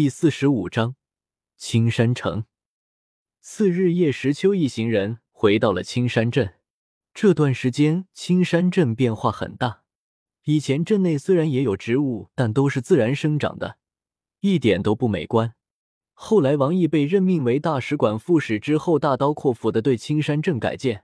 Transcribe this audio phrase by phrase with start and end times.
[0.00, 0.94] 第四十五章
[1.56, 2.44] 青山城。
[3.40, 6.54] 次日，叶时秋一行人回到了青山镇。
[7.12, 9.82] 这段时间，青山镇变化很大。
[10.44, 13.78] 以前镇内虽然也有植物，但都是自然生长的，
[14.38, 15.56] 一点都不美观。
[16.12, 21.02] 后来，王毅被任命为大使馆副使之后，大刀阔斧的对青山镇改建。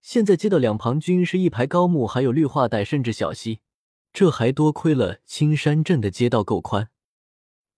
[0.00, 3.58] 现在街道两旁均是一排高木，还有绿化带，甚至小溪。
[4.12, 6.88] 这还多亏了青山镇的街道够宽。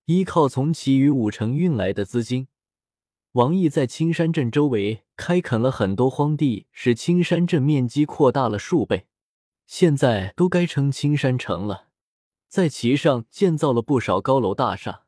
[0.07, 2.49] 依靠从其余五城运来的资金，
[3.33, 9.07] 王毅在青山镇周围开垦了很多荒地，使青山镇面积扩大了数倍。
[9.67, 11.89] 现在都该称青山城了，
[12.49, 15.05] 在其上建造了不少高楼大厦、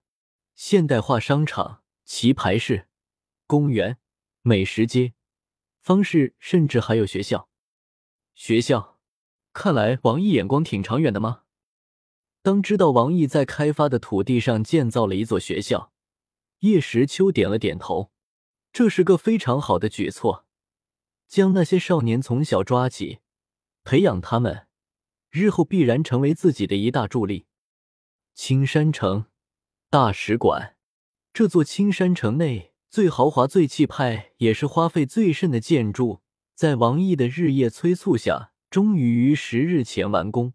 [0.54, 2.88] 现代化商场、棋牌室、
[3.46, 3.98] 公园、
[4.40, 5.12] 美食街、
[5.82, 7.50] 方式，甚至还有学校。
[8.34, 8.98] 学校，
[9.52, 11.42] 看来王毅眼光挺长远的吗？
[12.46, 15.90] 当知道王毅在开发的土地上建造了一座学校，
[16.60, 18.12] 叶时秋点了点头，
[18.72, 20.46] 这是个非常好的举措，
[21.26, 23.18] 将那些少年从小抓起。
[23.82, 24.68] 培养他们，
[25.28, 27.46] 日后必然成为自己的一大助力。
[28.32, 29.24] 青山城
[29.90, 30.76] 大使馆，
[31.32, 36.20] 这座青山城内最豪华、最气派，也是花费最甚的建筑，
[36.54, 40.52] 在王毅的日夜催促下，终于于十日前完工。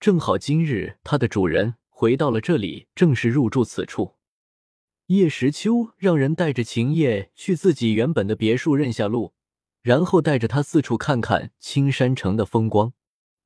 [0.00, 4.16] 正好今日它的主人回到了这里，正式入住此处。
[5.08, 9.34] 叶时秋让人带着秦叶去自己原本的别墅认下路。
[9.82, 12.92] 然后带着他四处看看青山城的风光，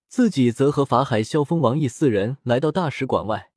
[0.08, 3.50] 自己则和法海、萧峰、王毅四人来到大使馆外。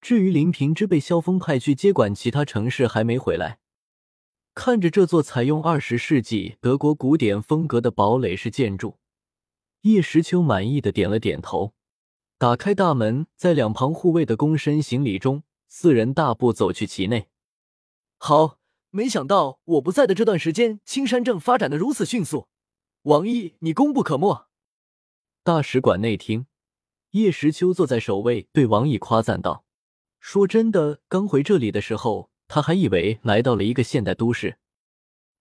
[0.00, 3.60] 至于林平之被萧峰派去接管其他城市，还没回来。
[4.54, 8.98] 看着这座采用二十世纪德国古典风格的堡垒式建筑，
[9.82, 11.72] 叶时秋满意的点了点头，
[12.42, 17.28] 打开大门，在两旁护卫的躬身行礼中，四人大步走去其内。
[18.18, 18.58] 好。
[18.90, 22.48] 没想到我不在的这段时间，青山镇发展的如此迅速。
[23.02, 24.48] 王毅，你功不可没。
[25.44, 26.46] 大使馆内厅，
[27.12, 29.64] 叶时秋坐在首位，对王毅夸赞道
[30.18, 34.58] ：“说真的，刚回这里的时候，他还以为来到了一个现代都市。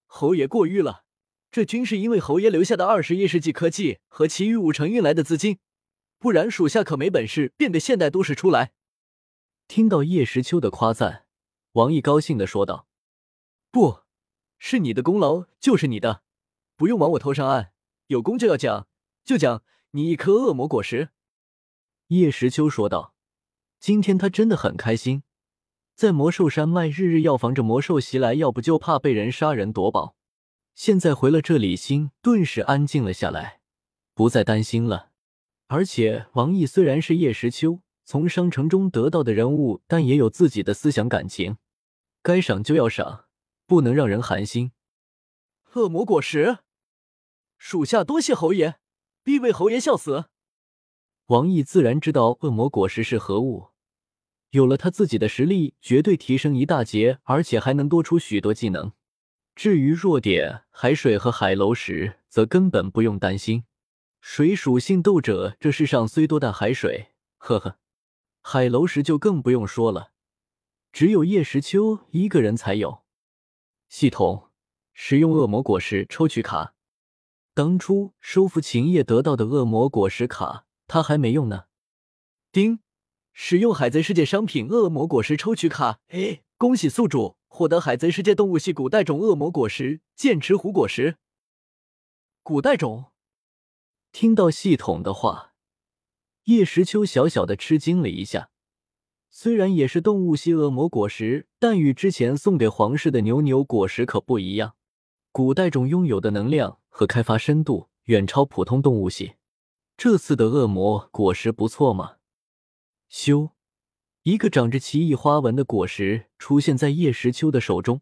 [0.05, 1.03] 侯爷过誉了，
[1.49, 5.57] 这均是因为侯爷留下的二十一世纪科技和其余五城运来的资金，
[6.21, 8.73] 不然属下可没本事变个现代都市出来。”
[9.67, 11.25] 听到叶时秋的夸赞，
[11.71, 12.87] 王毅高兴的说道。
[13.71, 14.01] 不
[14.59, 16.21] 是你的功劳就是你的，
[16.75, 17.73] 不用往我头上按。
[18.07, 18.87] 有功就要奖，
[19.23, 21.09] 就奖你一颗恶魔果实。”
[22.09, 23.15] 叶时秋说道。
[23.79, 25.23] 今天他真的很开心，
[25.95, 30.15] 在魔兽山脉日日要防着魔兽袭来，要不就怕被人杀人夺宝。
[30.75, 33.61] 现在回了这里，心顿时安静了下来，
[34.13, 35.10] 不再担心了。
[35.73, 41.55] 而且王毅虽然是叶时秋从商城中得到的人物，但也有自己的思想感情，
[42.21, 43.25] 该赏就要赏。
[43.65, 44.73] 不能让人寒心。
[45.75, 46.57] 恶魔果实，
[47.57, 48.79] 属下多谢侯爷，
[49.23, 50.25] 必为侯爷效死。
[51.27, 53.67] 王毅自然知道恶魔果实是何物，
[54.49, 58.91] 有了他自己的实力，绝对提升一大截，而且还能多出许多技能。
[59.55, 63.63] 至于弱点，海水和海楼石，则根本不用担心。
[64.21, 67.09] 水属性斗者，这世上虽多，但海水，
[67.39, 67.79] 呵呵，
[68.41, 70.11] 海楼石就更不用说了，
[70.93, 73.01] 只有叶时秋一个人才有。
[73.89, 74.51] 系统
[74.93, 76.75] 使用恶魔果实抽取卡。
[77.55, 81.65] 当初收服秦叶得到的恶魔果实卡，他还没用呢。
[82.51, 82.79] 丁，
[83.33, 85.99] 使用海贼世界商品恶魔果实抽取卡。
[86.09, 91.17] 哎，恭喜宿主获得海贼世界动物系古代种恶魔果实剑齿虎果实。
[92.43, 93.10] 古代种。
[94.11, 95.53] 听到系统的话，
[96.43, 98.49] 叶时秋小小的吃惊了一下。
[99.29, 104.75] 虽然也是动物系恶魔果实，但与之前送给皇室的牛牛果实可不一样。
[105.31, 109.35] 古代种拥有的能量和开发深度远超普通动物系。
[109.95, 112.17] 这次的恶魔果实不错嘛？
[113.07, 113.51] 修，
[114.23, 118.01] 一个长着奇异花纹的果实出现在叶时秋的手中，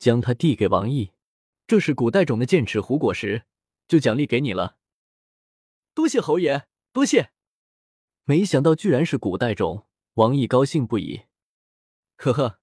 [0.00, 1.12] 将它递给王毅。
[1.68, 3.44] 这是古代种的剑齿虎果实，
[3.86, 4.78] 就奖励给你了。
[5.94, 7.30] 多谢侯爷，多谢。
[8.24, 9.86] 没想到居然是古代种。
[10.14, 11.22] 王毅高兴不已，
[12.16, 12.58] 呵呵，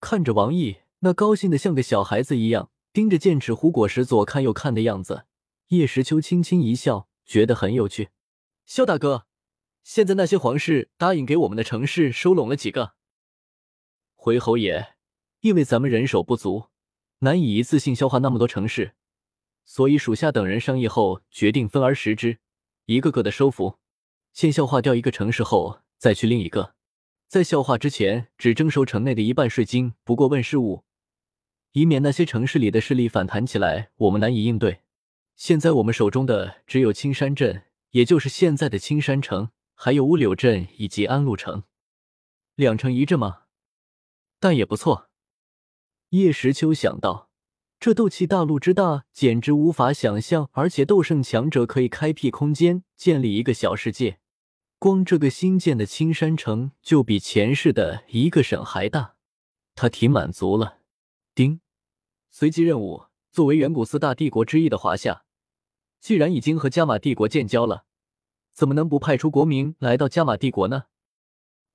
[0.00, 5.24] 看着王毅那高兴的像个小孩子一样，盯着剑齿虎果实左看右看的样子，
[5.68, 8.10] 叶时秋轻轻一笑，觉得很有趣。
[8.66, 9.26] 萧大哥，
[9.84, 12.94] 现在那些皇室答应给我们的城市收拢了几个？
[14.16, 14.96] 回侯爷，
[15.40, 16.66] 因为咱们人手不足，
[17.20, 18.96] 难以一次性消化那么多城市，
[19.68, 22.38] 所以属下等人商议后决定分而食之，
[22.86, 23.78] 一个个的收服。
[24.32, 25.82] 先消化掉一个城市后。
[25.98, 26.76] 再去另一个，
[27.26, 30.84] 在笑话之前，只征收城内的一半税金，不过问事务，
[31.72, 34.82] 以免那些城市里的势力反弹起来，我们难以应对。
[35.34, 41.64] 现在我们手中的只有青山镇，也就是现在的青山城，还有乌柳镇以及安陆城，
[42.54, 43.42] 两城一镇吗？
[44.38, 45.10] 但也不错。
[46.10, 47.27] 叶时秋想到，
[47.80, 50.50] 这斗气大陆之大，简直无法想象。
[50.52, 54.18] 而且斗圣强者可以开辟空间，建立一个小世界。
[54.80, 59.14] 光这个新建的青山城就比前世的一个省还大，
[59.76, 60.78] 他挺满足了。
[61.36, 61.60] 丁，
[62.30, 65.22] 随机任务：作为远古四大帝国之一的华夏，
[66.00, 67.84] 既然已经和加玛帝国建交了，
[68.52, 70.86] 怎么能不派出国民来到加玛帝国呢？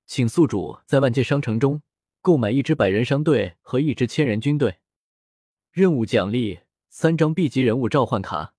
[0.04, 1.80] 请宿主在万界商城中
[2.20, 4.80] 购买一支百人商队和一支千人军队。
[5.74, 8.54] 任务奖励：三张 B 级人物召唤卡。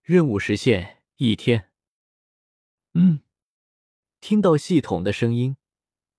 [0.00, 1.72] 任务时限一天。
[2.94, 3.22] 嗯。
[4.20, 5.56] 听到系统的声音，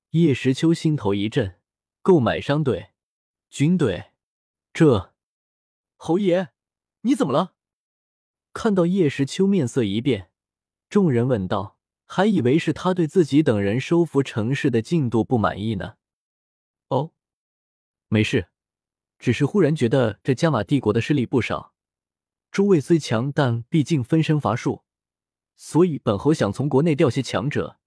[0.09, 1.61] 叶时秋心头一震。
[2.01, 2.89] 购买商队、
[3.49, 4.11] 军队，
[4.73, 5.13] 这
[5.95, 6.49] 侯爷，
[7.03, 7.55] 你怎么了？
[8.51, 10.29] 看到叶时秋面色一变，
[10.89, 15.95] 众人问道：“还以为是他对自己等人收复城市的进度不满意呢。”
[16.89, 17.13] 哦，
[18.09, 18.49] 没事，
[19.21, 21.75] 只是忽然觉得这加玛帝国的势力不少，
[22.49, 24.81] 诸位虽强，但毕竟分身乏术，
[25.55, 27.77] 所以本侯想从国内调些强者。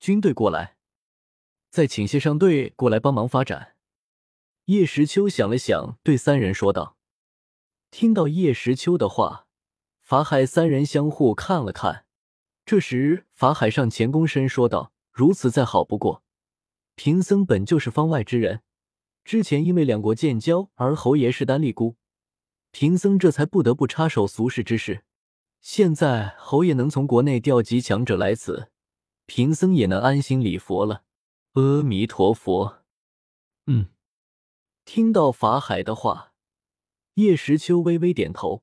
[0.00, 0.78] 军队过来，
[1.68, 3.74] 再请些商队过来帮忙发展。
[4.64, 6.96] 叶时秋想了想，对三人说道
[7.92, 9.46] ：“听到叶时秋的话，
[10.00, 12.06] 法海三人相互看了看。
[12.64, 16.22] 这时，法海上前躬身说道：‘如此再好不过。
[16.94, 18.62] 贫僧本就是方外之人，
[19.28, 21.96] 之前因为两国建交而侯爷势单力孤，
[22.70, 25.04] 贫僧这才不得不插手俗世之事。
[25.60, 28.70] 现在侯爷能从国内调集强者来此。’”
[29.28, 31.02] 贫僧也能安心礼佛了，
[31.52, 32.78] 阿弥陀佛。
[33.66, 33.88] 嗯，
[34.86, 36.32] 听到法海的话，
[37.16, 38.62] 叶时秋微微点头。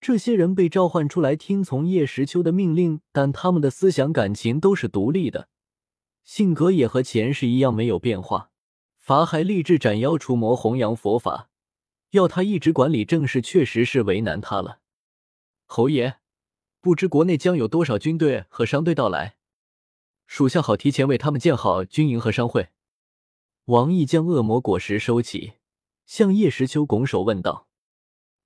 [0.00, 5.50] 这些人被召唤出来听从叶时秋的命令，但他们的思想感情都是独立的，
[6.24, 8.50] 性格也和前世一样没有变化。
[9.06, 11.48] 法海立志斩妖除魔，弘扬佛法，
[12.10, 14.80] 要他一直管理政事，确实是为难他了。
[15.64, 16.16] 侯爷，
[16.80, 19.36] 不知国内将有多少军队和商队到来？
[20.26, 22.70] 属下好提前为他们建好军营和商会。
[23.66, 25.52] 王毅将恶魔果实收起，
[26.04, 27.68] 向叶时秋拱手问道：“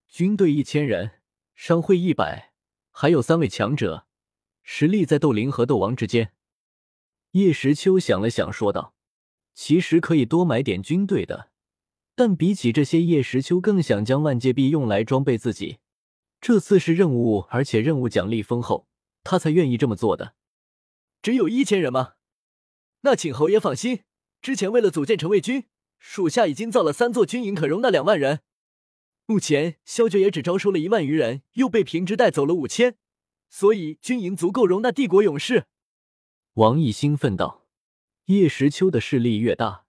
[0.09, 1.23] 军队一千人，
[1.55, 2.53] 商会一百，
[2.91, 4.07] 还有三位强者，
[4.63, 6.35] 实力在斗灵和斗王之间。”
[7.33, 8.93] 叶时秋想了想，说道
[9.55, 11.51] ：“其实可以多买点军队的，
[12.15, 15.79] 但比起这些，叶时秋更想将万界币用来装备自己。
[16.41, 18.87] 这次是任务，而且任务奖励丰厚，
[19.23, 20.35] 他才愿意这么做的。”
[21.23, 22.15] 只有一千人吗？
[23.03, 24.05] 那请侯爷放心，
[24.41, 25.67] 之前为了组建城卫军，
[25.99, 28.41] 属下已经造了三座军营，可容纳两万人。
[29.27, 32.97] 目前萧爵也只招收了一万余人，又被平之带走了五千，
[33.51, 35.67] 所以军营足够容纳帝国勇士。
[36.55, 37.60] 王毅兴奋道
[38.27, 39.85] ：“叶时秋的势力越大，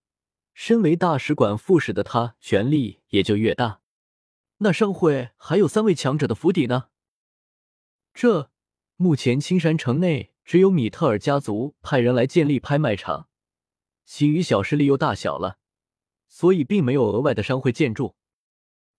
[0.54, 3.81] 身为大使馆副使的他权力也就越大。
[4.57, 6.89] 那商会还有三位强者的府邸呢？
[8.13, 8.51] 这
[8.98, 13.30] 目前青山城内。”只有米特尔家族派人来建立拍卖场，
[14.04, 15.60] 其余小势力又大小了，
[16.27, 18.15] 所以并没有额外的商会建筑。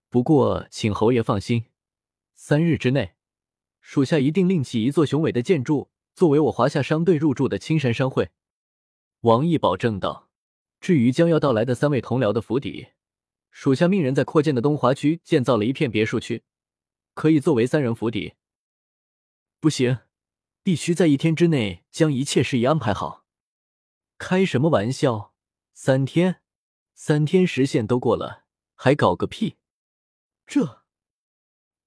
[0.09, 1.65] 不过，请侯爷放心，
[2.33, 3.15] 三日之内，
[3.81, 8.31] 属下一定另起一座雄伟的建筑，作为我华夏商队入驻的青山商会。
[9.23, 10.29] 王毅保证道。
[10.79, 12.89] 至于将要到来的三位同僚的府邸，
[13.51, 16.43] 属下命人在扩建的东华区建造了一片别墅区，
[17.13, 18.35] 可以作为三人府邸。
[19.59, 19.99] 不行。
[20.65, 23.25] 必须在一天之内将一切事宜安排好。
[24.17, 25.33] 开什么玩笑？
[25.73, 26.41] 三天，
[26.93, 29.57] 三天时限都过了，还搞个屁！
[30.47, 30.83] 这，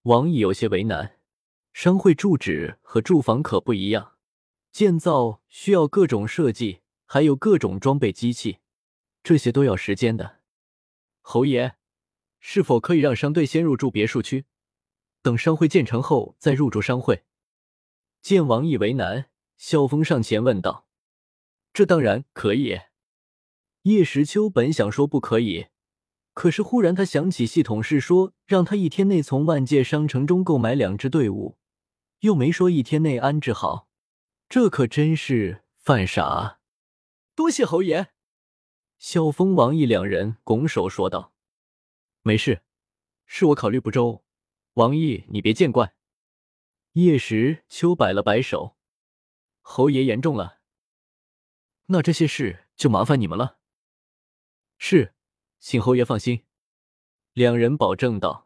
[0.03, 1.19] 王毅有些为难。
[1.73, 4.19] 商会住址和住房可不一样，
[4.71, 8.59] 建造需要各种设计，还有各种装备机器，
[9.23, 10.41] 这些都要时间的。
[11.23, 11.77] 侯爷，
[12.39, 14.45] 是否可以让商队先入住别墅区，
[15.23, 17.25] 等商会建成后再入住商会？
[18.21, 20.87] 见王毅为难，萧峰上前问道
[21.73, 22.81] ：“这当然可以。”
[23.83, 25.67] 叶时秋本想说不可以，
[26.35, 31.57] 可是忽然他想起系统是说让他一天内从万界商城中购买两支队伍，
[32.21, 33.89] 又没说一天内安置好，
[34.49, 36.56] 这可真是犯傻。
[37.37, 38.15] 多谢侯爷，
[38.97, 41.35] 萧峰、王毅两人拱手说道
[42.25, 42.63] ：“没事，
[43.27, 44.25] 是我考虑不周，
[44.73, 45.95] 王毅你别见怪。”
[46.93, 48.79] 叶时秋摆了摆手
[49.61, 50.63] ：“侯爷言重了。
[51.89, 53.59] 那这些事就麻烦你们了。
[54.79, 55.15] 是，
[55.59, 56.47] 请侯爷放心。
[57.35, 58.46] 两人保证道。